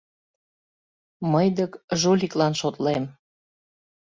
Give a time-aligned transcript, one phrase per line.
[1.31, 3.03] Мый дык жуликлан шотлем.